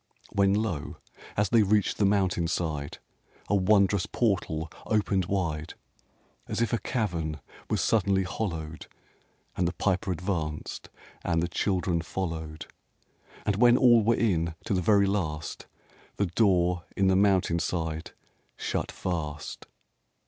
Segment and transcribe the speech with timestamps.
[0.31, 0.97] When, lo,
[1.37, 2.97] as they reached the mountain side,
[3.49, 5.75] A wondrous portal opened wide,
[6.47, 7.39] As if a cavern
[7.69, 8.87] was suddenly hollowed;
[9.55, 10.89] And the Piper advanced
[11.23, 12.65] and the children followed;
[13.45, 15.67] And when all were in, to the very last,
[16.15, 18.09] The door in the mountain side
[18.57, 19.67] shut fast.